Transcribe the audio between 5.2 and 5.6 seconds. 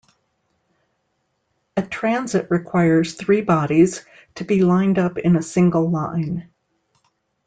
a